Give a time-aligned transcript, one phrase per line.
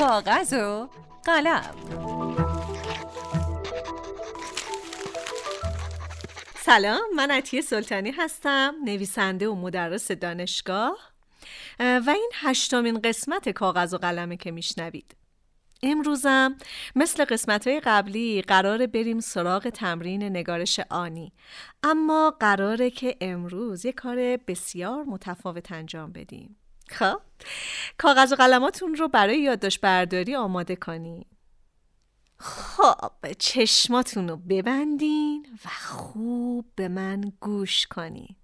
[0.00, 0.88] کاغذ و
[1.24, 1.74] قلم
[6.56, 11.12] سلام من عطیه سلطانی هستم نویسنده و مدرس دانشگاه.
[11.80, 15.16] و این هشتمین قسمت کاغذ و قلمه که میشنوید.
[15.82, 16.56] امروزم
[16.96, 21.32] مثل قسمت های قبلی قراره بریم سراغ تمرین نگارش آنی.
[21.82, 26.59] اما قراره که امروز یه کار بسیار متفاوت انجام بدیم.
[26.90, 27.20] خب.
[27.98, 31.26] کاغذ و قلماتون رو برای یادداشت برداری آماده کنیم
[32.38, 38.36] خب چشماتون رو ببندین و خوب به من گوش کنین.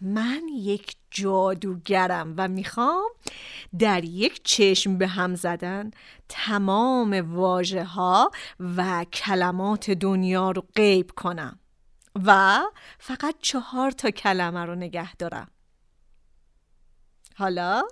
[0.00, 3.10] من یک جادوگرم و می‌خوام
[3.78, 5.90] در یک چشم به هم زدن
[6.28, 8.30] تمام واژه ها
[8.76, 11.58] و کلمات دنیا رو غیب کنم
[12.24, 12.60] و
[12.98, 15.48] فقط چهار تا کلمه رو نگه دارم.
[17.40, 17.82] حالا؟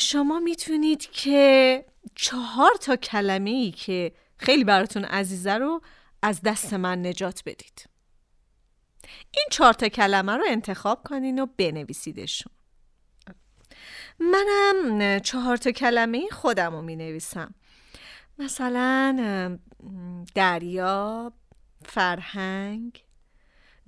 [0.00, 1.84] شما می‌تونید که
[2.14, 5.80] چهار تا کلمه ای که خیلی براتون عزیزه رو
[6.22, 7.88] از دست من نجات بدید.
[9.30, 12.52] این چهار تا کلمه رو انتخاب کنین و بنویسیدشون.
[14.18, 17.54] منم چهار تا کلمه خودم رو می نویسم
[18.38, 19.58] مثلا
[20.34, 21.32] دریا
[21.84, 23.04] فرهنگ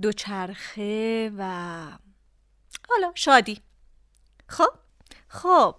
[0.02, 1.42] دوچرخه و
[2.88, 3.60] حالا شادی.
[4.48, 4.70] خب
[5.28, 5.76] خب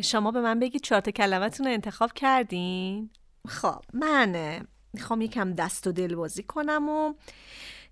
[0.00, 3.10] شما به من بگید چهار تا کلمتون رو انتخاب کردین؟
[3.48, 4.60] خب من
[4.92, 7.14] می‌خوام یکم دست و دل بازی کنم و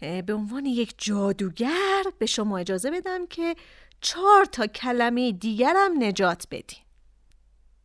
[0.00, 3.56] به عنوان یک جادوگر به شما اجازه بدم که
[4.00, 6.78] چهار تا کلمه دیگرم نجات بدین.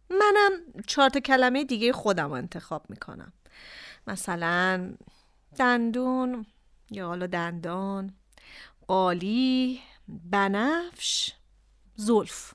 [0.09, 0.52] منم
[0.88, 3.34] چهار تا کلمه دیگه خودم انتخاب می‌کنم.
[4.08, 4.94] مثلا
[5.58, 6.45] دندون
[6.92, 8.14] یا حالا دندان
[8.88, 11.34] قالی بنفش
[11.95, 12.53] زلف.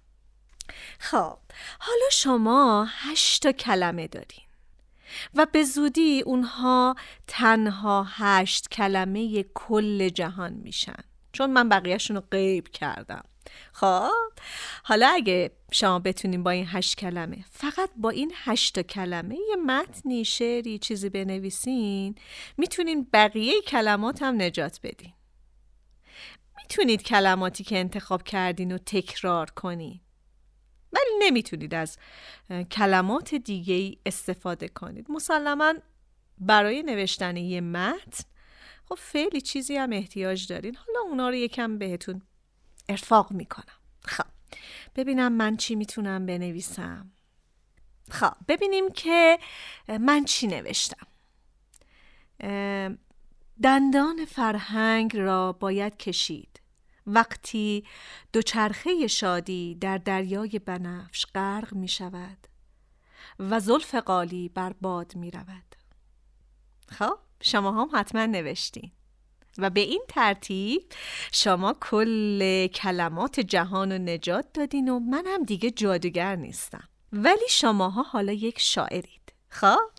[0.99, 1.39] خب
[1.79, 4.47] حالا شما هشت تا کلمه دارین
[5.35, 6.95] و به زودی اونها
[7.27, 11.05] تنها هشت کلمه کل جهان میشن.
[11.33, 13.25] چون من بقیهشون رو غیب کردم.
[13.73, 14.11] خب
[14.83, 20.25] حالا اگه شما بتونین با این هشت کلمه فقط با این هشت کلمه یه متنی
[20.25, 22.15] شعری چیزی بنویسین
[22.57, 25.13] می‌تونین بقیه کلمات هم نجات بدین.
[26.69, 30.01] می‌تونید کلماتی که انتخاب کردین رو تکرار کنین.
[30.93, 31.99] ولی نمی‌تونید از
[32.71, 35.07] کلمات دیگه ای استفاده کنید.
[35.11, 35.75] مسلما
[36.39, 38.25] برای نوشتن یه متن
[38.89, 40.77] خب فعلی چیزی هم احتیاج دارین.
[40.77, 42.23] حالا اونا رو یکم بهتون
[42.89, 43.79] ارفاق می‌کنم.
[44.05, 44.27] خب
[44.97, 47.13] ببینم من چی می‌تونم بنویسم.
[48.11, 49.39] خب ببینیم که
[50.01, 51.07] من چی نوشتم.
[53.63, 56.61] دندان فرهنگ را باید کشید.
[57.07, 57.85] وقتی
[58.33, 62.39] دوچرخه شادی در دریای بنفش غرق می شود
[63.39, 65.77] و زلف قالی بر باد می رود.
[66.89, 68.91] خب شما هم حتما نوشتین.
[69.59, 70.83] و به این ترتیب
[71.33, 76.89] شما کل کلمات جهان رو نجات دادین و من هم دیگه جادوگر نیستم.
[77.13, 79.33] ولی شماها حالا یک شاعرید.
[79.49, 79.91] خب؟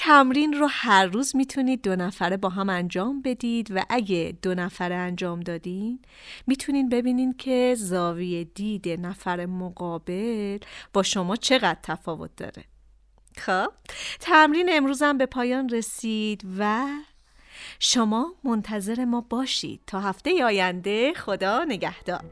[0.00, 4.94] تمرین رو هر روز می‌تونید دو نفره با هم انجام بدید و اگه دو نفره
[4.94, 5.98] انجام دادین
[6.46, 10.58] می‌تونین ببینین که زاویه دید نفر مقابل
[10.92, 12.64] با شما چقدر تفاوت داره.
[13.36, 13.72] خب
[14.20, 16.86] تمرین امروزم به پایان رسید و
[17.78, 19.80] شما منتظر ما باشید.
[19.86, 22.24] تا هفته آینده خدا نگهدار.